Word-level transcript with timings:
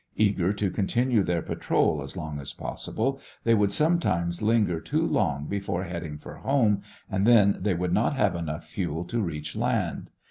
Eager 0.15 0.51
to 0.51 0.71
continue 0.71 1.21
their 1.21 1.43
patrol 1.43 2.01
as 2.01 2.17
long 2.17 2.39
as 2.39 2.53
possible, 2.53 3.19
they 3.43 3.53
would 3.53 3.71
sometimes 3.71 4.41
linger 4.41 4.79
too 4.79 5.05
long 5.05 5.45
before 5.45 5.83
heading 5.83 6.17
for 6.17 6.37
home 6.37 6.81
and 7.07 7.27
then 7.27 7.55
they 7.61 7.75
would 7.75 7.93
not 7.93 8.15
have 8.15 8.33
enough 8.35 8.65
fuel 8.67 9.01
left 9.01 9.11
to 9.11 9.21
reach 9.21 9.55
land. 9.55 10.09